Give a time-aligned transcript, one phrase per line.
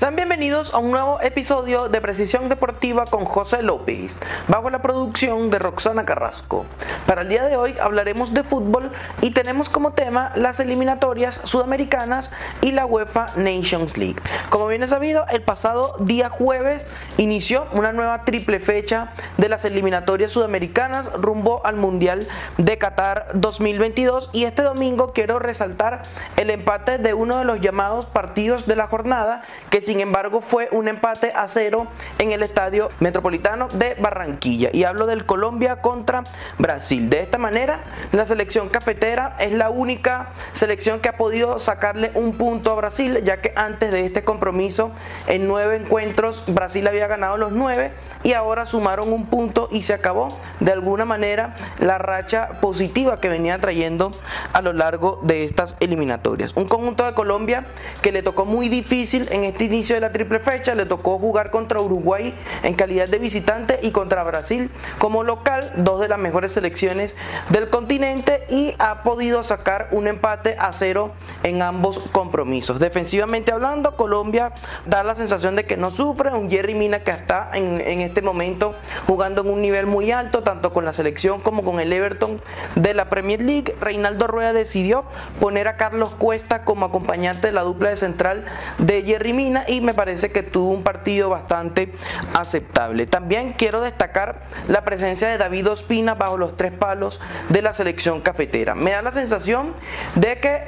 [0.00, 4.16] Sean bienvenidos a un nuevo episodio de Precisión Deportiva con José López,
[4.48, 6.64] bajo la producción de Roxana Carrasco.
[7.04, 12.32] Para el día de hoy hablaremos de fútbol y tenemos como tema las eliminatorias sudamericanas
[12.62, 14.16] y la UEFA Nations League.
[14.48, 16.86] Como bien es sabido, el pasado día jueves
[17.18, 22.26] inició una nueva triple fecha de las eliminatorias sudamericanas rumbo al Mundial
[22.56, 26.04] de Qatar 2022 y este domingo quiero resaltar
[26.38, 30.68] el empate de uno de los llamados partidos de la jornada que sin embargo fue
[30.70, 31.88] un empate a cero
[32.20, 34.70] en el Estadio Metropolitano de Barranquilla.
[34.72, 36.22] Y hablo del Colombia contra
[36.58, 37.10] Brasil.
[37.10, 37.80] De esta manera,
[38.12, 43.20] la selección cafetera es la única selección que ha podido sacarle un punto a Brasil,
[43.24, 44.92] ya que antes de este compromiso,
[45.26, 47.90] en nueve encuentros, Brasil había ganado los nueve
[48.22, 50.28] y ahora sumaron un punto y se acabó
[50.60, 54.12] de alguna manera la racha positiva que venía trayendo
[54.52, 56.52] a lo largo de estas eliminatorias.
[56.54, 57.64] Un conjunto de Colombia
[58.02, 61.50] que le tocó muy difícil en este inicio de la triple fecha, le tocó jugar
[61.50, 66.52] contra Uruguay en calidad de visitante y contra Brasil como local, dos de las mejores
[66.52, 67.16] selecciones
[67.48, 72.78] del continente y ha podido sacar un empate a cero en ambos compromisos.
[72.78, 74.52] Defensivamente hablando, Colombia
[74.86, 78.22] da la sensación de que no sufre, un Jerry Mina que está en, en este
[78.22, 78.74] momento
[79.06, 82.40] jugando en un nivel muy alto, tanto con la selección como con el Everton
[82.74, 83.74] de la Premier League.
[83.80, 85.04] Reinaldo Rueda decidió
[85.40, 88.44] poner a Carlos Cuesta como acompañante de la dupla de central
[88.78, 91.92] de Jerry Mina y me parece que tuvo un partido bastante
[92.34, 93.06] aceptable.
[93.06, 98.20] También quiero destacar la presencia de David Ospina bajo los tres palos de la selección
[98.20, 98.74] cafetera.
[98.74, 99.74] Me da la sensación
[100.16, 100.64] de que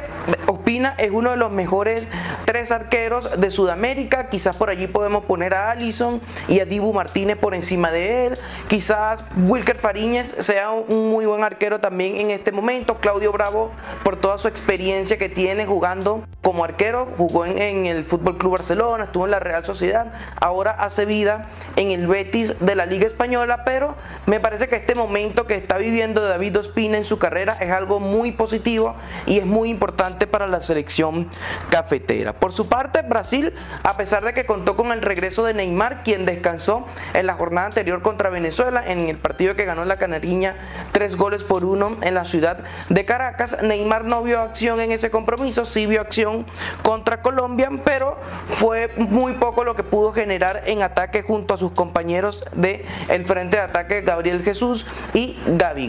[0.47, 2.09] Ospina es uno de los mejores
[2.45, 4.29] tres arqueros de Sudamérica.
[4.29, 8.39] Quizás por allí podemos poner a Allison y a Dibu Martínez por encima de él.
[8.69, 12.99] Quizás Wilker Fariñez sea un muy buen arquero también en este momento.
[12.99, 13.73] Claudio Bravo
[14.05, 17.09] por toda su experiencia que tiene jugando como arquero.
[17.17, 20.13] Jugó en, el Fútbol Club Barcelona, estuvo en la Real Sociedad.
[20.41, 23.65] Ahora hace vida en el Betis de la Liga Española.
[23.65, 23.95] Pero
[24.27, 28.01] me parece que este momento que está viviendo David Ospina en su carrera es algo
[28.01, 28.95] muy positivo
[29.27, 31.29] y es muy importante para la selección
[31.71, 32.33] cafetera.
[32.33, 36.27] Por su parte, Brasil, a pesar de que contó con el regreso de Neymar, quien
[36.27, 40.57] descansó en la jornada anterior contra Venezuela, en el partido que ganó la Canariña,
[40.93, 43.63] tres goles por uno en la ciudad de Caracas.
[43.63, 46.47] Neymar no vio acción en ese compromiso, sí vio acción
[46.83, 51.73] contra Colombia, pero fue muy poco lo que pudo generar en ataque junto a sus
[51.73, 55.37] compañeros de el frente de ataque Gabriel Jesús y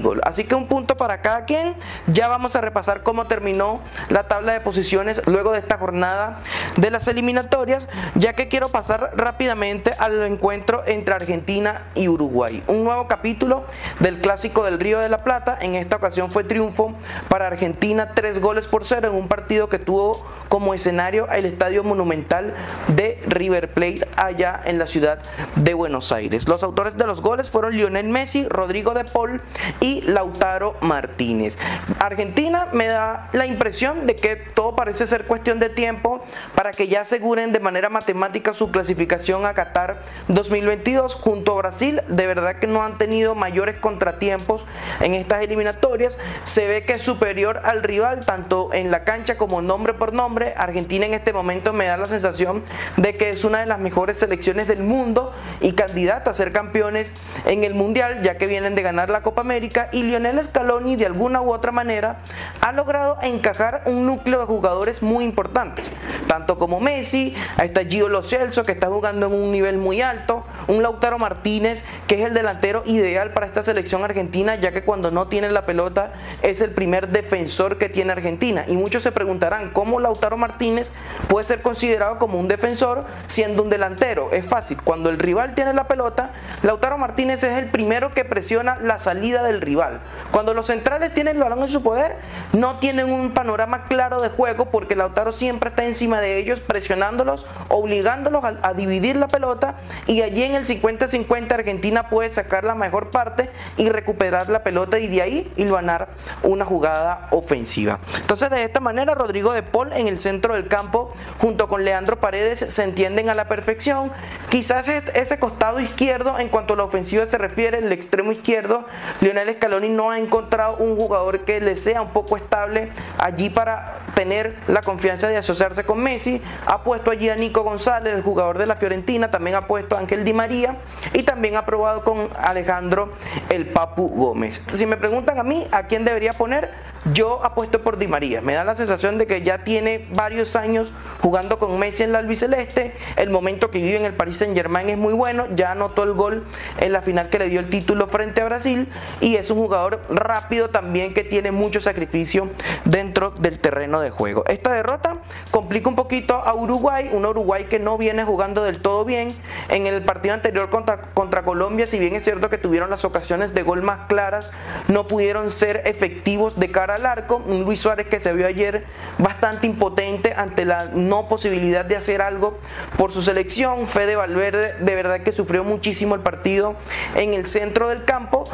[0.01, 0.21] Gol.
[0.23, 1.75] Así que un punto para cada quien.
[2.07, 6.41] Ya vamos a repasar cómo terminó la tabla de posiciones luego de esta jornada
[6.77, 12.63] de las eliminatorias, ya que quiero pasar rápidamente al encuentro entre Argentina y Uruguay.
[12.67, 13.65] Un nuevo capítulo
[13.99, 15.57] del clásico del Río de la Plata.
[15.61, 16.93] En esta ocasión fue triunfo
[17.29, 21.83] para Argentina, tres goles por cero en un partido que tuvo como escenario el Estadio
[21.83, 22.53] Monumental
[22.87, 25.19] de River Plate allá en la ciudad
[25.55, 26.47] de Buenos Aires.
[26.47, 29.41] Los autores de los goles fueron Lionel Messi, Rodrigo de Paul
[29.79, 31.57] y Lautaro Martínez.
[31.99, 36.23] Argentina me da la impresión de que todo parece ser cuestión de tiempo
[36.55, 42.01] para que ya aseguren de manera matemática su clasificación a Qatar 2022 junto a Brasil,
[42.07, 44.65] de verdad que no han tenido mayores contratiempos
[44.99, 46.17] en estas eliminatorias.
[46.43, 50.53] Se ve que es superior al rival, tanto en la cancha como nombre por nombre.
[50.57, 52.62] Argentina en este momento me da la sensación
[52.97, 57.11] de que es una de las mejores selecciones del mundo y candidata a ser campeones
[57.45, 59.89] en el Mundial, ya que vienen de ganar la Copa América.
[59.91, 62.17] Y Lionel Scaloni, de alguna u otra manera,
[62.61, 65.91] ha logrado encajar un núcleo de jugadores muy importantes,
[66.27, 70.01] tanto como Messi, ahí está Gio Lo Celso, que está jugando en un nivel muy
[70.01, 74.83] alto, un Lautaro Martínez, que es el delantero ideal para esta selección argentina, ya que
[74.83, 78.65] cuando no tiene la pelota es el primer defensor que tiene Argentina.
[78.67, 80.91] Y muchos se preguntarán cómo Lautaro Martínez
[81.27, 84.31] puede ser considerado como un defensor siendo un delantero.
[84.31, 86.31] Es fácil, cuando el rival tiene la pelota,
[86.61, 89.99] Lautaro Martínez es el primero que presiona la salida del rival.
[90.31, 92.15] Cuando los centrales tienen el balón en su poder,
[92.53, 97.45] no tienen un panorama claro de juego porque Lautaro siempre está encima de ellos presionándolos,
[97.69, 99.75] obligándolos a, dividir la pelota
[100.07, 104.99] y allí en el 50-50 Argentina puede sacar la mejor parte y recuperar la pelota
[104.99, 106.09] y de ahí ganar
[106.43, 107.99] una jugada ofensiva.
[108.19, 112.19] Entonces de esta manera Rodrigo de Paul en el centro del campo junto con Leandro
[112.19, 114.11] Paredes se entienden a la perfección.
[114.49, 118.85] Quizás ese costado izquierdo en cuanto a la ofensiva se refiere, el extremo izquierdo,
[119.21, 123.99] Lionel Scaloni no ha encontrado un jugador que le sea un poco estable allí para
[124.13, 126.41] tener la confianza de asociarse con Messi.
[126.65, 129.99] Ha puesto allí a Nico González, el jugador de la Fiorentina, también ha puesto a
[129.99, 130.77] Ángel Di María
[131.13, 133.11] y también ha probado con Alejandro
[133.49, 134.65] el Papu Gómez.
[134.71, 136.71] Si me preguntan a mí a quién debería poner,
[137.11, 138.41] yo apuesto por Di María.
[138.41, 140.91] Me da la sensación de que ya tiene varios años
[141.21, 142.93] jugando con Messi en la albiceleste.
[143.15, 145.45] El momento que vive en el Paris Saint Germain es muy bueno.
[145.55, 146.45] Ya anotó el gol
[146.79, 148.89] en la final que le dio el título frente a Brasil.
[149.21, 152.49] Y es un jugador rápido también que tiene mucho sacrificio
[152.85, 154.43] dentro del terreno de juego.
[154.47, 155.17] Esta derrota
[155.51, 157.09] complica un poquito a Uruguay.
[157.13, 159.29] Un Uruguay que no viene jugando del todo bien.
[159.69, 163.53] En el partido anterior contra, contra Colombia, si bien es cierto que tuvieron las ocasiones
[163.53, 164.51] de gol más claras,
[164.87, 167.43] no pudieron ser efectivos de cara al arco.
[167.45, 168.85] Un Luis Suárez que se vio ayer
[169.19, 172.57] bastante impotente ante la no posibilidad de hacer algo
[172.97, 173.87] por su selección.
[173.87, 176.75] Fede Valverde de verdad que sufrió muchísimo el partido
[177.15, 178.45] en el centro del campo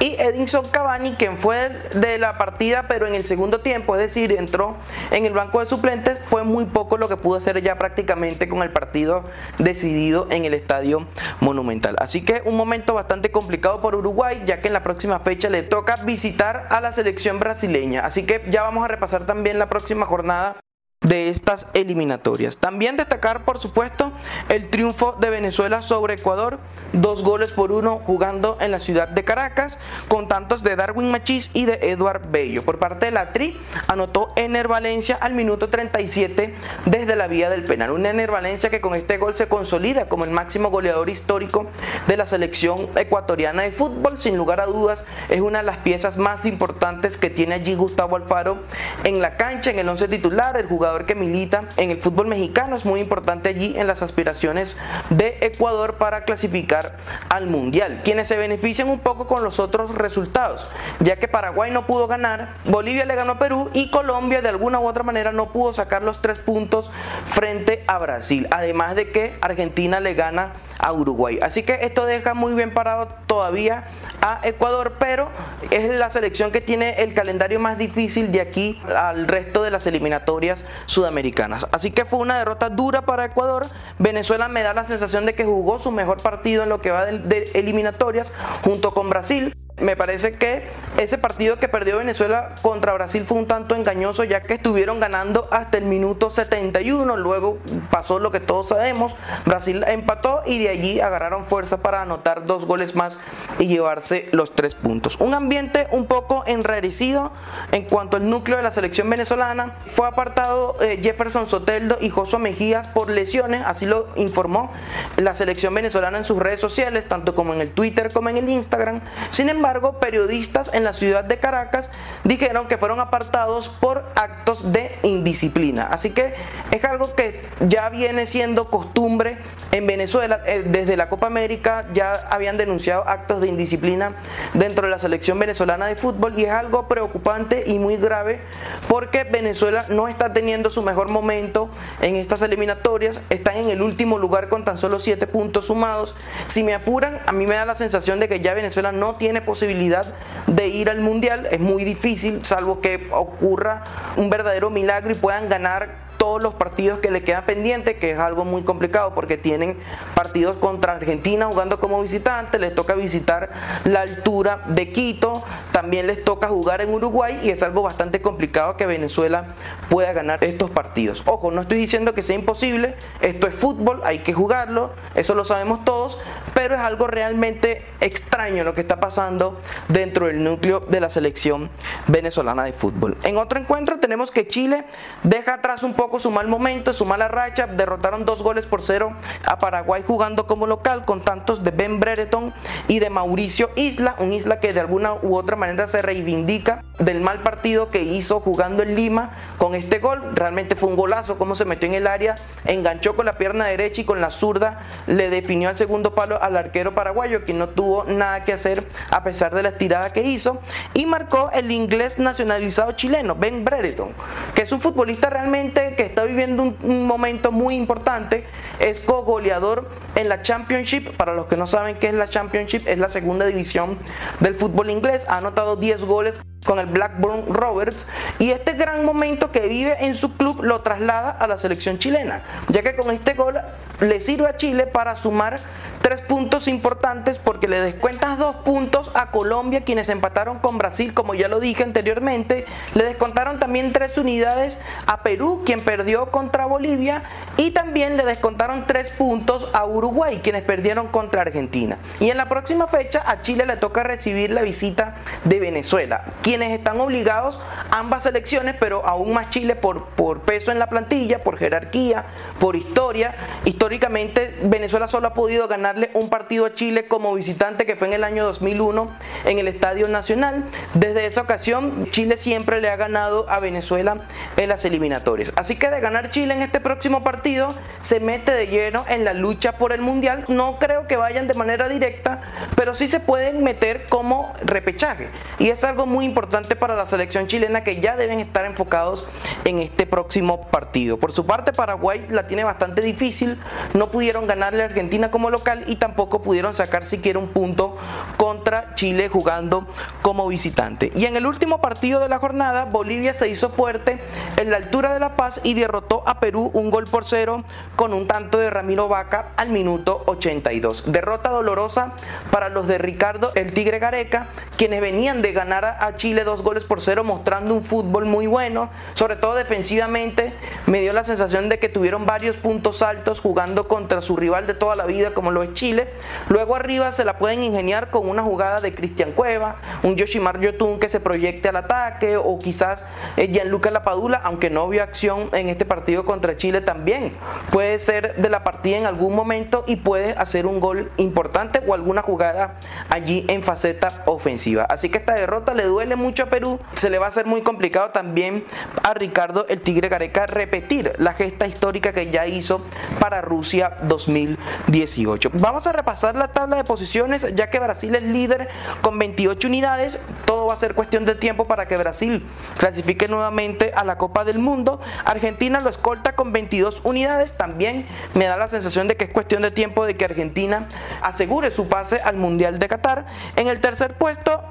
[0.00, 4.32] y Edinson Cavani, quien fue de la partida, pero en el segundo tiempo, es decir,
[4.32, 4.76] entró
[5.10, 8.62] en el banco de suplentes, fue muy poco lo que pudo hacer ya prácticamente con
[8.62, 9.24] el partido
[9.58, 11.06] decidido en el estadio
[11.40, 11.96] monumental.
[12.00, 15.62] Así que un momento bastante complicado por Uruguay, ya que en la próxima fecha le
[15.62, 18.00] toca visitar a la selección brasileña.
[18.04, 20.56] Así que ya vamos a repasar también la próxima jornada
[21.04, 22.56] de estas eliminatorias.
[22.56, 24.12] También destacar, por supuesto,
[24.48, 26.58] el triunfo de Venezuela sobre Ecuador,
[26.92, 29.78] dos goles por uno jugando en la ciudad de Caracas,
[30.08, 32.64] con tantos de Darwin Machís y de Eduard Bello.
[32.64, 33.56] Por parte de la Tri,
[33.86, 36.54] anotó Ener Valencia al minuto 37
[36.86, 37.90] desde la vía del penal.
[37.90, 41.66] Un Ener Valencia que con este gol se consolida como el máximo goleador histórico
[42.06, 44.18] de la selección ecuatoriana de fútbol.
[44.18, 48.16] Sin lugar a dudas, es una de las piezas más importantes que tiene allí Gustavo
[48.16, 48.58] Alfaro
[49.04, 52.76] en la cancha, en el once titular, el jugador que milita en el fútbol mexicano,
[52.76, 54.76] es muy importante allí en las aspiraciones
[55.10, 56.96] de Ecuador para clasificar
[57.28, 58.00] al Mundial.
[58.04, 60.68] Quienes se benefician un poco con los otros resultados,
[61.00, 64.78] ya que Paraguay no pudo ganar, Bolivia le ganó a Perú y Colombia de alguna
[64.78, 66.90] u otra manera no pudo sacar los tres puntos
[67.28, 68.46] frente a Brasil.
[68.52, 71.38] Además de que Argentina le gana a Uruguay.
[71.40, 73.88] Así que esto deja muy bien parado todavía
[74.20, 75.28] a Ecuador, pero
[75.70, 79.86] es la selección que tiene el calendario más difícil de aquí al resto de las
[79.86, 81.66] eliminatorias sudamericanas.
[81.72, 83.66] Así que fue una derrota dura para Ecuador.
[83.98, 87.06] Venezuela me da la sensación de que jugó su mejor partido en lo que va
[87.06, 88.32] de, eliminatorias
[88.62, 89.54] junto con Brasil.
[89.80, 90.62] Me parece que
[90.98, 95.48] ese partido que perdió Venezuela contra Brasil fue un tanto engañoso ya que estuvieron ganando
[95.50, 97.58] hasta el minuto 71, luego
[97.90, 102.66] pasó lo que todos sabemos, Brasil empató y de allí agarraron fuerza para anotar dos
[102.66, 103.18] goles más
[103.58, 105.16] y llevarse los tres puntos.
[105.18, 107.32] Un ambiente un poco enrarecido
[107.72, 109.74] en cuanto al núcleo de la selección venezolana.
[109.92, 114.70] Fue apartado eh, Jefferson Soteldo y Josué Mejías por lesiones, así lo informó
[115.16, 118.48] la selección venezolana en sus redes sociales, tanto como en el Twitter como en el
[118.48, 119.00] Instagram.
[119.32, 121.88] Sin embargo, embargo, periodistas en la ciudad de Caracas
[122.22, 125.86] dijeron que fueron apartados por actos de indisciplina.
[125.86, 126.34] Así que
[126.70, 129.38] es algo que ya viene siendo costumbre
[129.72, 130.42] en Venezuela.
[130.46, 134.12] Eh, desde la Copa América ya habían denunciado actos de indisciplina
[134.52, 138.40] dentro de la selección venezolana de fútbol y es algo preocupante y muy grave
[138.86, 141.70] porque Venezuela no está teniendo su mejor momento
[142.02, 143.22] en estas eliminatorias.
[143.30, 146.14] Están en el último lugar con tan solo 7 puntos sumados.
[146.48, 149.40] Si me apuran, a mí me da la sensación de que ya Venezuela no tiene
[149.54, 150.04] posibilidad
[150.48, 151.46] de ir al mundial.
[151.48, 153.84] Es muy difícil, salvo que ocurra
[154.16, 158.18] un verdadero milagro y puedan ganar todos los partidos que le quedan pendientes, que es
[158.18, 159.76] algo muy complicado porque tienen
[160.14, 163.50] partidos contra Argentina jugando como visitante, les toca visitar
[163.84, 168.78] la altura de Quito, también les toca jugar en Uruguay y es algo bastante complicado
[168.78, 169.48] que Venezuela
[169.90, 171.22] pueda ganar estos partidos.
[171.26, 175.44] Ojo, no estoy diciendo que sea imposible, esto es fútbol, hay que jugarlo, eso lo
[175.44, 176.18] sabemos todos,
[176.54, 181.68] pero es algo realmente extraño lo que está pasando dentro del núcleo de la selección
[182.06, 183.18] venezolana de fútbol.
[183.24, 184.86] En otro encuentro tenemos que Chile
[185.22, 189.12] deja atrás un poco su mal momento, su mala racha, derrotaron dos goles por cero
[189.44, 192.52] a Paraguay jugando como local con tantos de Ben Brereton
[192.88, 197.20] y de Mauricio Isla, un Isla que de alguna u otra manera se reivindica del
[197.20, 201.54] mal partido que hizo jugando en Lima con este gol, realmente fue un golazo, como
[201.54, 205.30] se metió en el área, enganchó con la pierna derecha y con la zurda le
[205.30, 209.54] definió al segundo palo al arquero paraguayo, quien no tuvo nada que hacer a pesar
[209.54, 210.60] de la estirada que hizo,
[210.92, 214.12] y marcó el inglés nacionalizado chileno, Ben Brereton,
[214.54, 218.44] que es un futbolista realmente que está viviendo un, momento muy importante,
[218.78, 221.16] es co-goleador en la Championship.
[221.16, 223.98] Para los que no saben qué es la Championship, es la segunda división
[224.40, 225.28] del fútbol inglés.
[225.28, 228.08] Ha anotado 10 goles con el Blackburn Rovers
[228.38, 232.42] y este gran momento que vive en su club lo traslada a la selección chilena,
[232.68, 233.60] ya que con este gol
[234.00, 235.60] le sirve a Chile para sumar
[236.04, 241.34] tres puntos importantes porque le descuentas dos puntos a Colombia, quienes empataron con Brasil, como
[241.34, 242.66] ya lo dije anteriormente.
[242.92, 247.22] Le descontaron también tres unidades a Perú, quien perdió contra Bolivia.
[247.56, 251.98] Y también le descontaron tres puntos Uruguay, quienes perdieron contra Argentina.
[252.20, 256.72] Y en la próxima fecha a Chile le toca recibir la visita de Venezuela, quienes
[256.72, 257.60] están obligados
[257.90, 262.24] ambas selecciones, pero aún más Chile por, por peso en la plantilla, por jerarquía,
[262.58, 263.34] por historia.
[263.64, 268.14] Históricamente Venezuela solo ha podido ganarle un partido a Chile como visitante que fue en
[268.14, 269.10] el año 2001
[269.44, 270.64] en el Estadio Nacional.
[270.94, 275.52] Desde esa ocasión Chile siempre le ha ganado a Venezuela en las eliminatorias.
[275.56, 277.68] Así que de ganar Chile en este próximo partido
[278.00, 280.44] se mete de lleno en la lucha por el Mundial.
[280.48, 282.40] No creo que vayan de manera directa,
[282.76, 285.28] pero sí se pueden meter como repechaje.
[285.58, 289.28] Y es algo muy importante para la selección chilena que ya deben estar enfocados
[289.64, 291.16] en este próximo partido.
[291.16, 293.58] Por su parte, Paraguay la tiene bastante difícil.
[293.94, 297.96] No pudieron ganarle a Argentina como local y tampoco pudieron sacar siquiera un punto
[298.36, 299.86] contra Chile jugando
[300.22, 301.10] como visitante.
[301.14, 304.20] Y en el último partido de la jornada, Bolivia se hizo fuerte
[304.56, 307.64] en la altura de La Paz y derrotó a Perú un gol por cero
[307.96, 311.12] con un tanto de Ramiro Vaca al minuto 82.
[311.12, 312.12] Derrota dolorosa
[312.50, 314.46] para los de Ricardo el Tigre Gareca,
[314.78, 318.88] quienes venían de ganar a Chile dos goles por cero mostrando un fútbol muy bueno,
[319.12, 320.54] sobre todo defensivamente.
[320.86, 324.74] Me dio la sensación de que tuvieron varios puntos altos jugando contra su rival de
[324.74, 326.08] toda la vida como lo es Chile.
[326.48, 331.00] Luego arriba se la pueden ingeniar con una jugada de Cristian Cueva, un Yoshimar Yotun
[331.00, 333.04] que se proyecte al ataque o quizás
[333.36, 337.32] eh, Gianluca Lapadula, aunque no vio acción en este partido contra Chile también.
[337.70, 341.94] Puede ser de la partida en algún momento y puede hacer un gol importante o
[341.94, 342.78] alguna jugada
[343.10, 344.84] allí en faceta ofensiva.
[344.84, 347.62] Así que esta derrota le duele mucho a Perú, se le va a hacer muy
[347.62, 348.64] complicado también
[349.02, 352.82] a Ricardo el Tigre Gareca repetir la gesta histórica que ya hizo
[353.18, 355.50] para Rusia 2018.
[355.54, 358.68] Vamos a repasar la tabla de posiciones ya que Brasil es líder
[359.00, 360.20] con 28 unidades.
[360.44, 362.44] Todo va a ser cuestión de tiempo para que Brasil
[362.78, 365.00] clasifique nuevamente a la Copa del Mundo.
[365.24, 367.56] Argentina lo escolta con 22 unidades.
[367.56, 369.30] También me da la sensación de que es
[369.62, 370.88] de tiempo de que Argentina
[371.20, 373.26] asegure su pase al Mundial de Qatar.
[373.56, 374.62] En el tercer puesto,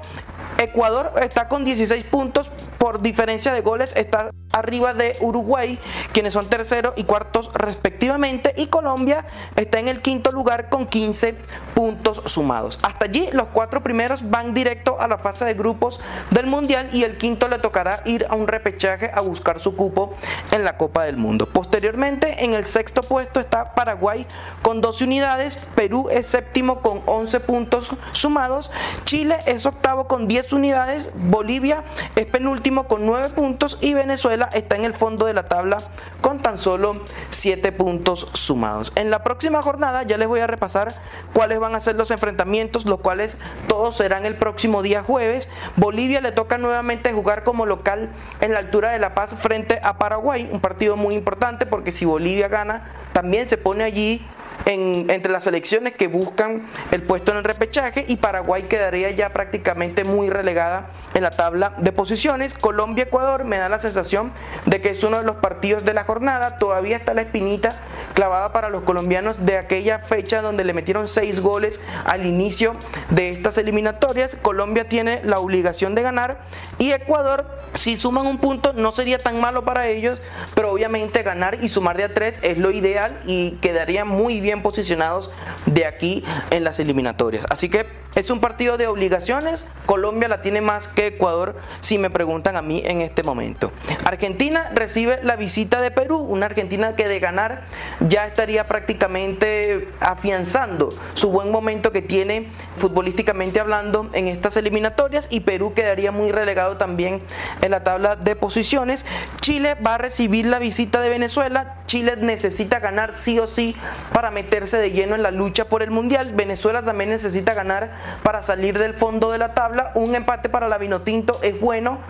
[0.58, 2.50] Ecuador está con 16 puntos
[2.84, 5.78] por diferencia de goles está arriba de Uruguay,
[6.12, 9.24] quienes son terceros y cuartos respectivamente, y Colombia
[9.56, 11.34] está en el quinto lugar con 15
[11.74, 12.78] puntos sumados.
[12.82, 15.98] Hasta allí los cuatro primeros van directo a la fase de grupos
[16.30, 20.14] del Mundial y el quinto le tocará ir a un repechaje a buscar su cupo
[20.52, 21.46] en la Copa del Mundo.
[21.46, 24.26] Posteriormente en el sexto puesto está Paraguay
[24.62, 28.70] con 12 unidades, Perú es séptimo con 11 puntos sumados,
[29.04, 31.84] Chile es octavo con 10 unidades, Bolivia
[32.16, 35.78] es penúltimo con 9 puntos y Venezuela está en el fondo de la tabla
[36.20, 38.92] con tan solo 7 puntos sumados.
[38.96, 40.94] En la próxima jornada ya les voy a repasar
[41.32, 45.48] cuáles van a ser los enfrentamientos, los cuales todos serán el próximo día jueves.
[45.76, 48.10] Bolivia le toca nuevamente jugar como local
[48.40, 52.04] en la altura de La Paz frente a Paraguay, un partido muy importante porque si
[52.04, 54.26] Bolivia gana, también se pone allí
[54.66, 60.04] entre las selecciones que buscan el puesto en el repechaje y Paraguay quedaría ya prácticamente
[60.04, 62.54] muy relegada en la tabla de posiciones.
[62.54, 64.32] Colombia-Ecuador me da la sensación
[64.66, 66.58] de que es uno de los partidos de la jornada.
[66.58, 67.80] Todavía está la espinita
[68.14, 72.76] clavada para los colombianos de aquella fecha donde le metieron seis goles al inicio
[73.10, 74.36] de estas eliminatorias.
[74.40, 76.38] Colombia tiene la obligación de ganar
[76.78, 80.22] y Ecuador, si suman un punto, no sería tan malo para ellos,
[80.54, 84.53] pero obviamente ganar y sumar de a tres es lo ideal y quedaría muy bien
[84.62, 85.30] posicionados
[85.66, 87.46] de aquí en las eliminatorias.
[87.48, 89.64] Así que es un partido de obligaciones.
[89.86, 93.72] Colombia la tiene más que Ecuador, si me preguntan a mí en este momento.
[94.04, 97.64] Argentina recibe la visita de Perú, una Argentina que de ganar
[98.08, 105.40] ya estaría prácticamente afianzando su buen momento que tiene futbolísticamente hablando en estas eliminatorias y
[105.40, 107.20] Perú quedaría muy relegado también
[107.62, 109.06] en la tabla de posiciones.
[109.40, 111.78] Chile va a recibir la visita de Venezuela.
[111.86, 113.76] Chile necesita ganar sí o sí
[114.12, 116.32] para meterse de lleno en la lucha por el Mundial.
[116.34, 119.92] Venezuela también necesita ganar para salir del fondo de la tabla.
[119.94, 122.00] Un empate para la Vinotinto es bueno,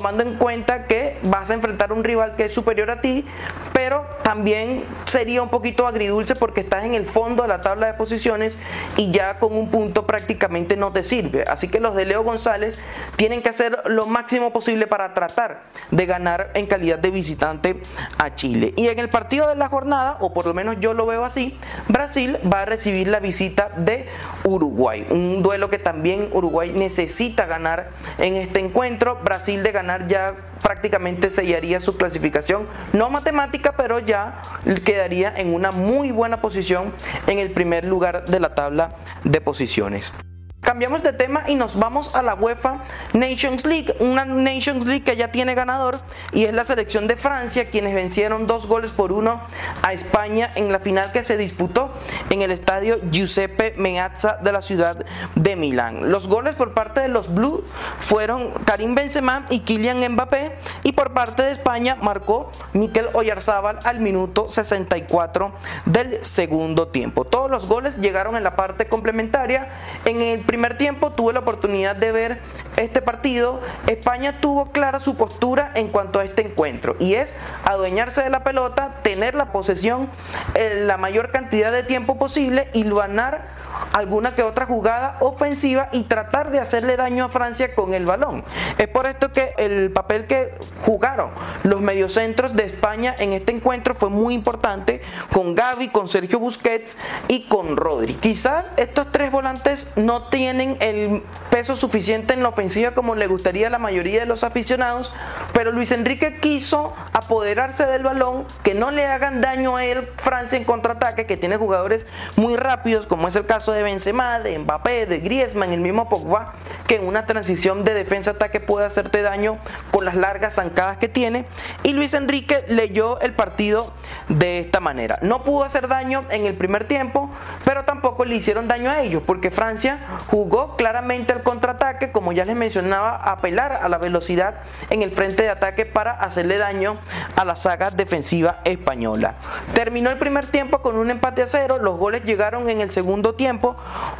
[0.00, 3.26] tomando en cuenta que vas a enfrentar un rival que es superior a ti,
[3.74, 7.92] pero también sería un poquito agridulce porque estás en el fondo de la tabla de
[7.92, 8.56] posiciones
[8.96, 11.44] y ya con un punto prácticamente no te sirve.
[11.46, 12.78] Así que los de Leo González
[13.16, 17.82] tienen que hacer lo máximo posible para tratar de ganar en calidad de visitante
[18.16, 18.72] a Chile.
[18.78, 21.58] Y en el partido de la jornada, o por lo menos yo lo veo así,
[21.88, 24.08] Brasil va a recibir la visita de
[24.44, 25.06] Uruguay.
[25.10, 29.18] Un duelo que también Uruguay necesita ganar en este encuentro.
[29.22, 34.42] Brasil de ganar ya prácticamente sellaría su clasificación, no matemática, pero ya
[34.84, 36.92] quedaría en una muy buena posición
[37.26, 38.94] en el primer lugar de la tabla
[39.24, 40.12] de posiciones.
[40.60, 42.80] Cambiamos de tema y nos vamos a la UEFA
[43.14, 45.98] Nations League, una Nations League que ya tiene ganador
[46.32, 49.40] y es la selección de Francia, quienes vencieron dos goles por uno
[49.82, 51.90] a España en la final que se disputó
[52.28, 56.12] en el estadio Giuseppe Meazza de la ciudad de Milán.
[56.12, 57.62] Los goles por parte de los Blues
[57.98, 64.00] fueron Karim Benzema y Kylian Mbappé y por parte de España marcó Mikel Oyarzábal al
[64.00, 65.52] minuto 64
[65.86, 67.24] del segundo tiempo.
[67.24, 69.68] Todos los goles llegaron en la parte complementaria.
[70.04, 72.40] En el primer tiempo tuve la oportunidad de ver
[72.76, 73.60] este partido.
[73.86, 78.42] España tuvo clara su postura en cuanto a este encuentro y es adueñarse de la
[78.42, 80.08] pelota, tener la posesión
[80.54, 83.59] en la mayor cantidad de tiempo posible y ganar
[83.92, 88.44] alguna que otra jugada ofensiva y tratar de hacerle daño a Francia con el balón.
[88.78, 90.54] Es por esto que el papel que
[90.84, 91.30] jugaron
[91.64, 95.00] los mediocentros de España en este encuentro fue muy importante
[95.32, 98.14] con Gaby, con Sergio Busquets y con Rodri.
[98.14, 103.66] Quizás estos tres volantes no tienen el peso suficiente en la ofensiva como le gustaría
[103.66, 105.12] a la mayoría de los aficionados,
[105.52, 110.58] pero Luis Enrique quiso apoderarse del balón, que no le hagan daño a él Francia
[110.58, 112.06] en contraataque, que tiene jugadores
[112.36, 116.54] muy rápidos, como es el caso de Benzema, de Mbappé, de Griezmann, el mismo Pogba,
[116.86, 119.58] que en una transición de defensa-ataque puede hacerte daño
[119.90, 121.46] con las largas zancadas que tiene.
[121.82, 123.92] Y Luis Enrique leyó el partido
[124.28, 125.18] de esta manera.
[125.22, 127.30] No pudo hacer daño en el primer tiempo,
[127.64, 132.44] pero tampoco le hicieron daño a ellos, porque Francia jugó claramente al contraataque, como ya
[132.44, 134.54] les mencionaba, apelar a la velocidad
[134.90, 136.98] en el frente de ataque para hacerle daño
[137.36, 139.34] a la saga defensiva española.
[139.74, 143.34] Terminó el primer tiempo con un empate a cero, los goles llegaron en el segundo
[143.34, 143.69] tiempo,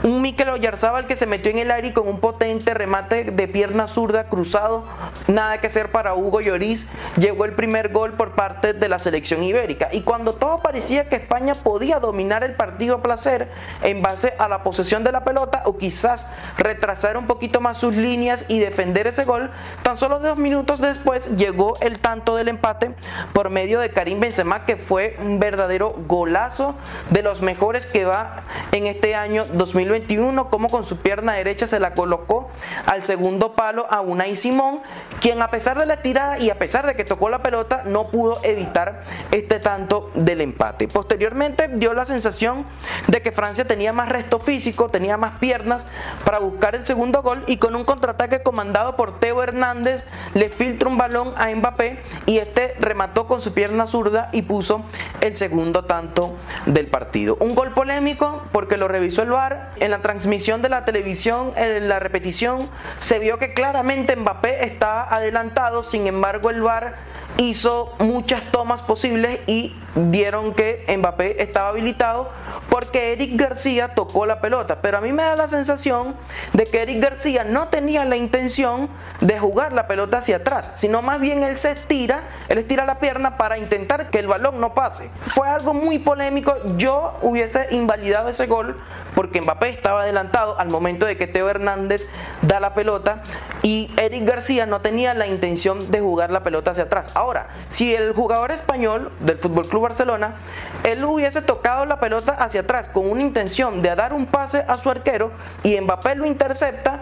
[0.02, 3.86] un Mikel Oyarzábal que se metió en el aire con un potente remate de pierna
[3.86, 4.84] zurda cruzado,
[5.28, 9.42] nada que hacer para Hugo Lloris, llegó el primer gol por parte de la selección
[9.42, 9.88] ibérica.
[9.92, 13.50] Y cuando todo parecía que España podía dominar el partido a placer
[13.82, 16.26] en base a la posesión de la pelota o quizás
[16.56, 19.50] retrasar un poquito más sus líneas y defender ese gol,
[19.82, 22.94] tan solo dos minutos después llegó el tanto del empate
[23.32, 26.74] por medio de Karim Benzema que fue un verdadero golazo
[27.10, 28.42] de los mejores que va
[28.72, 32.50] en este año 2021 como con su pierna derecha se la colocó
[32.86, 34.80] al segundo palo a Unai Simón
[35.20, 38.08] quien a pesar de la tirada y a pesar de que tocó la pelota no
[38.08, 40.88] pudo evitar este tanto del empate.
[40.88, 42.64] Posteriormente dio la sensación
[43.08, 45.86] de que Francia tenía más resto físico, tenía más piernas
[46.24, 50.88] para buscar el segundo gol y con un contraataque comandado por Teo Hernández le filtra
[50.88, 54.84] un balón a Mbappé y este remató con su pierna zurda y puso
[55.20, 56.34] el segundo tanto
[56.66, 57.36] del partido.
[57.40, 59.29] Un gol polémico porque lo revisó el
[59.76, 65.06] En la transmisión de la televisión, en la repetición se vio que claramente Mbappé estaba
[65.14, 66.96] adelantado, sin embargo el VAR
[67.40, 72.28] hizo muchas tomas posibles y dieron que Mbappé estaba habilitado
[72.68, 74.80] porque Eric García tocó la pelota.
[74.82, 76.14] Pero a mí me da la sensación
[76.52, 78.88] de que Eric García no tenía la intención
[79.20, 83.00] de jugar la pelota hacia atrás, sino más bien él se estira, él estira la
[83.00, 85.10] pierna para intentar que el balón no pase.
[85.22, 86.54] Fue algo muy polémico.
[86.76, 88.78] Yo hubiese invalidado ese gol
[89.14, 92.08] porque Mbappé estaba adelantado al momento de que Teo Hernández
[92.42, 93.22] da la pelota
[93.62, 97.10] y Eric García no tenía la intención de jugar la pelota hacia atrás.
[97.14, 97.29] Ahora,
[97.68, 100.36] si el jugador español del Fútbol Club Barcelona,
[100.84, 104.76] él hubiese tocado la pelota hacia atrás con una intención de dar un pase a
[104.76, 105.30] su arquero
[105.62, 107.00] y Mbappé lo intercepta,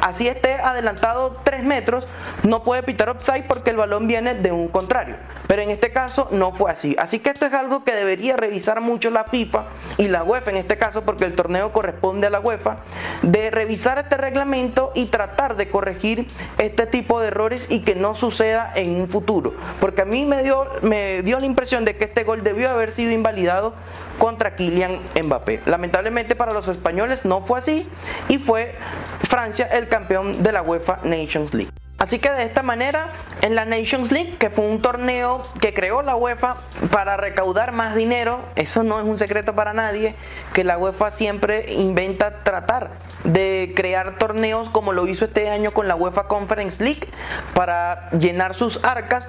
[0.00, 2.06] así esté adelantado 3 metros,
[2.42, 5.16] no puede pitar offside porque el balón viene de un contrario.
[5.46, 6.96] Pero en este caso no fue así.
[6.98, 9.64] Así que esto es algo que debería revisar mucho la FIFA
[9.98, 12.78] y la UEFA en este caso porque el torneo corresponde a la UEFA,
[13.22, 16.26] de revisar este reglamento y tratar de corregir
[16.58, 19.54] este tipo de errores y que no suceda en un futuro.
[19.80, 22.92] Porque a mí me dio, me dio la impresión de que este gol debió haber
[22.92, 23.74] sido invalidado
[24.20, 25.62] contra Kylian Mbappé.
[25.64, 27.88] Lamentablemente para los españoles no fue así
[28.28, 28.74] y fue
[29.22, 31.72] Francia el campeón de la UEFA Nations League.
[32.00, 33.08] Así que de esta manera,
[33.42, 36.56] en la Nations League, que fue un torneo que creó la UEFA
[36.90, 40.14] para recaudar más dinero, eso no es un secreto para nadie,
[40.54, 42.92] que la UEFA siempre inventa tratar
[43.24, 47.06] de crear torneos como lo hizo este año con la UEFA Conference League
[47.52, 49.28] para llenar sus arcas.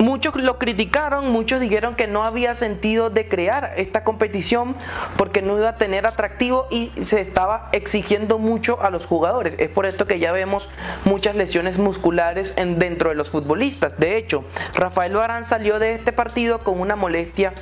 [0.00, 4.74] Muchos lo criticaron, muchos dijeron que no había sentido de crear esta competición
[5.18, 9.56] porque no iba a tener atractivo y se estaba exigiendo mucho a los jugadores.
[9.58, 10.70] Es por esto que ya vemos
[11.04, 13.98] muchas lesiones musculares en, dentro de los futbolistas.
[13.98, 17.52] De hecho, Rafael Barán salió de este partido con una molestia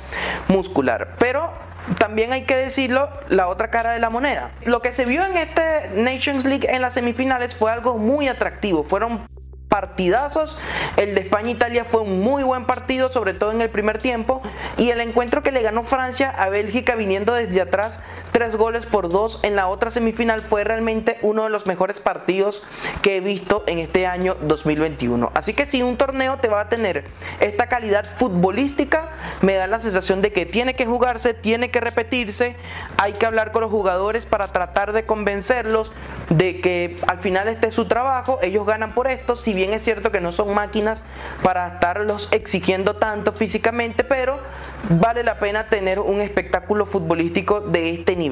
[0.47, 1.15] muscular.
[1.19, 1.51] Pero
[1.97, 4.51] también hay que decirlo, la otra cara de la moneda.
[4.63, 8.85] Lo que se vio en este Nations League en las semifinales fue algo muy atractivo.
[8.85, 9.27] Fueron
[9.69, 10.57] partidazos.
[10.97, 14.41] El de España-Italia fue un muy buen partido, sobre todo en el primer tiempo.
[14.77, 18.01] Y el encuentro que le ganó Francia a Bélgica viniendo desde atrás
[18.39, 22.63] tres goles por dos en la otra semifinal fue realmente uno de los mejores partidos
[23.01, 25.29] que he visto en este año 2021.
[25.33, 27.03] Así que si un torneo te va a tener
[27.41, 29.09] esta calidad futbolística,
[29.41, 32.55] me da la sensación de que tiene que jugarse, tiene que repetirse,
[32.95, 35.91] hay que hablar con los jugadores para tratar de convencerlos
[36.29, 39.83] de que al final este es su trabajo, ellos ganan por esto, si bien es
[39.83, 41.03] cierto que no son máquinas
[41.43, 44.39] para estarlos exigiendo tanto físicamente, pero
[44.87, 48.28] vale la pena tener un espectáculo futbolístico de este nivel.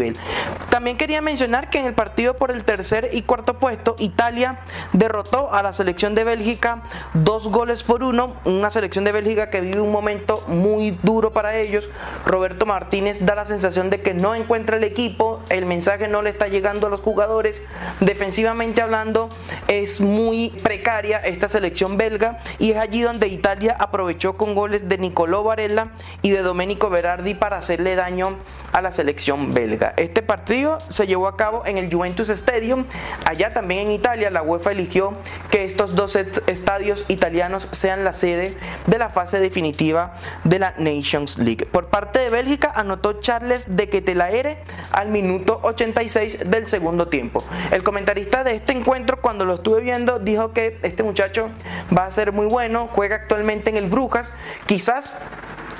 [0.70, 4.60] También quería mencionar que en el partido por el tercer y cuarto puesto, Italia
[4.94, 6.84] derrotó a la selección de Bélgica
[7.14, 11.58] dos goles por uno, una selección de Bélgica que vive un momento muy duro para
[11.58, 11.90] ellos.
[12.26, 16.30] Roberto Martínez da la sensación de que no encuentra el equipo, el mensaje no le
[16.30, 17.64] está llegando a los jugadores.
[18.00, 19.30] Defensivamente hablando,
[19.68, 24.98] es muy precaria esta selección belga y es allí donde Italia aprovechó con goles de
[24.98, 25.90] Nicolò Varela
[26.22, 28.38] y de Domenico Berardi para hacerle daño
[28.74, 29.77] a la selección belga.
[29.98, 32.86] Este partido se llevó a cabo en el Juventus Stadium.
[33.26, 35.14] Allá también en Italia la UEFA eligió
[35.52, 41.38] que estos dos estadios italianos sean la sede de la fase definitiva de la Nations
[41.38, 41.66] League.
[41.66, 44.58] Por parte de Bélgica anotó Charles de Ketelaere
[44.92, 47.44] al minuto 86 del segundo tiempo.
[47.72, 51.50] El comentarista de este encuentro cuando lo estuve viendo dijo que este muchacho
[51.96, 54.34] va a ser muy bueno, juega actualmente en el Brujas,
[54.66, 55.14] quizás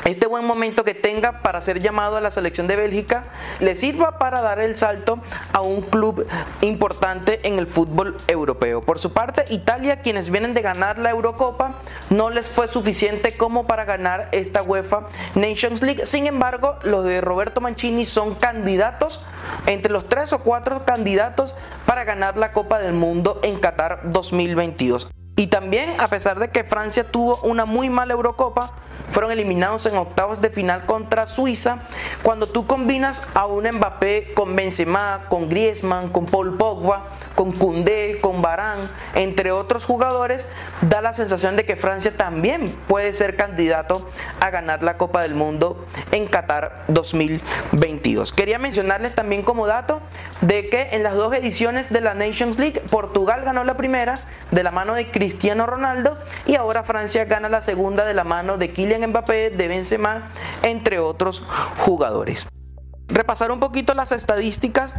[0.06, 3.26] este buen momento que tenga para ser llamado a la selección de Bélgica
[3.60, 5.20] le sirva para dar el salto
[5.54, 6.28] a un club
[6.62, 8.82] importante en el fútbol europeo.
[8.82, 11.76] Por su parte, Italia, quienes vienen de ganar la Eurocopa,
[12.10, 16.06] no les fue suficiente como para ganar esta UEFA Nations League.
[16.06, 19.20] Sin embargo, los de Roberto Mancini son candidatos
[19.66, 21.56] entre los tres o cuatro candidatos
[21.86, 25.10] para ganar la Copa del Mundo en Qatar 2022.
[25.40, 28.74] Y también, a pesar de que Francia tuvo una muy mala Eurocopa,
[29.12, 31.80] fueron eliminados en octavos de final contra Suiza.
[32.24, 38.20] Cuando tú combinas a un Mbappé con Benzema, con Griezmann, con Paul Pogba, con Koundé,
[38.20, 38.80] con Barán,
[39.16, 40.48] entre otros jugadores,
[40.82, 45.36] da la sensación de que Francia también puede ser candidato a ganar la Copa del
[45.36, 48.34] Mundo en Qatar 2022.
[48.34, 50.02] Quería mencionarles también como dato
[50.42, 54.20] de que en las dos ediciones de la Nations League, Portugal ganó la primera
[54.52, 55.27] de la mano de Cristiano
[55.66, 60.32] Ronaldo y ahora Francia gana la segunda de la mano de Kylian Mbappé, de Benzema,
[60.64, 61.44] entre otros
[61.86, 62.48] jugadores
[63.08, 64.94] repasar un poquito las estadísticas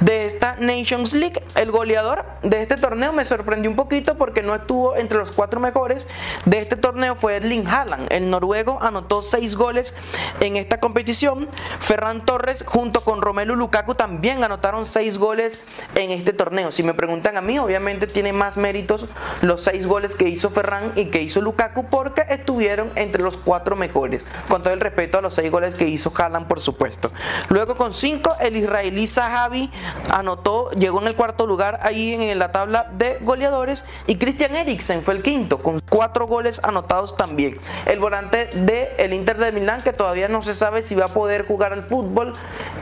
[0.00, 1.42] de esta Nations League.
[1.54, 5.60] El goleador de este torneo me sorprendió un poquito porque no estuvo entre los cuatro
[5.60, 6.08] mejores
[6.44, 8.12] de este torneo fue Erling Haaland.
[8.12, 9.94] El noruego anotó seis goles
[10.40, 11.48] en esta competición.
[11.80, 15.62] Ferran Torres junto con Romelu Lukaku también anotaron seis goles
[15.94, 16.72] en este torneo.
[16.72, 19.06] Si me preguntan a mí, obviamente tiene más méritos
[19.42, 23.76] los seis goles que hizo Ferran y que hizo Lukaku porque estuvieron entre los cuatro
[23.76, 24.26] mejores.
[24.48, 27.10] Con todo el respeto a los seis goles que hizo Haaland, por supuesto.
[27.48, 29.70] Luego con 5 el israelí Zahavi
[30.10, 35.02] anotó, llegó en el cuarto lugar ahí en la tabla de goleadores y Christian Eriksen
[35.02, 37.58] fue el quinto con cuatro goles anotados también.
[37.86, 41.08] El volante de el Inter de Milán que todavía no se sabe si va a
[41.08, 42.32] poder jugar al fútbol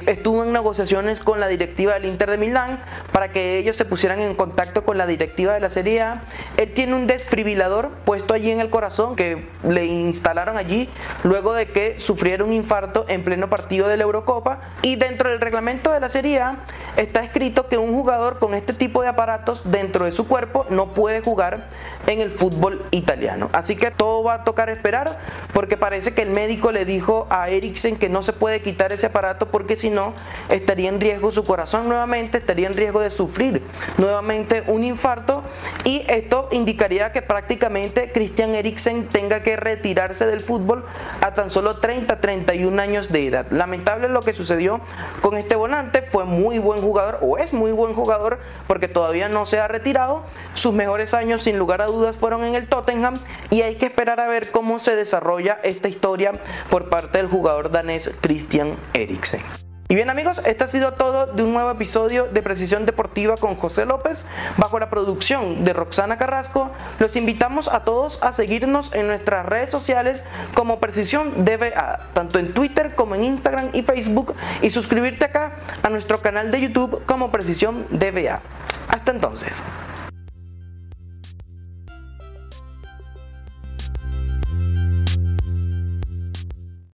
[0.07, 2.81] estuvo en negociaciones con la directiva del Inter de Milán
[3.12, 6.22] para que ellos se pusieran en contacto con la directiva de la Serie A.
[6.57, 10.88] Él tiene un desfibrilador puesto allí en el corazón que le instalaron allí
[11.22, 15.40] luego de que sufriera un infarto en pleno partido de la Eurocopa y dentro del
[15.40, 16.59] reglamento de la Serie A
[16.96, 20.93] está escrito que un jugador con este tipo de aparatos dentro de su cuerpo no
[20.95, 21.69] puede jugar
[22.07, 23.49] en el fútbol italiano.
[23.53, 25.19] Así que todo va a tocar esperar
[25.53, 29.07] porque parece que el médico le dijo a Eriksen que no se puede quitar ese
[29.07, 30.15] aparato porque si no
[30.49, 33.62] estaría en riesgo su corazón nuevamente, estaría en riesgo de sufrir
[33.99, 35.43] nuevamente un infarto
[35.85, 40.85] y esto indicaría que prácticamente Christian Eriksen tenga que retirarse del fútbol
[41.21, 43.47] a tan solo 30-31 años de edad.
[43.51, 44.81] Lamentable lo que sucedió
[45.21, 49.46] con este volante, fue muy buen jugador o es muy buen jugador porque todavía no
[49.46, 50.24] se ha retirado,
[50.55, 53.18] sus mejores años sin lugar a dudas fueron en el Tottenham
[53.50, 56.33] y hay que esperar a ver cómo se desarrolla esta historia
[56.70, 59.62] por parte del jugador danés Christian Eriksen.
[59.92, 63.57] Y bien amigos, este ha sido todo de un nuevo episodio de Precisión Deportiva con
[63.57, 64.24] José López
[64.57, 66.70] bajo la producción de Roxana Carrasco.
[66.98, 70.24] Los invitamos a todos a seguirnos en nuestras redes sociales
[70.55, 75.52] como Precisión DBA, tanto en Twitter como en Instagram y Facebook y suscribirte acá
[75.83, 78.40] a nuestro canal de YouTube como Precisión DBA.
[78.88, 79.62] Hasta entonces.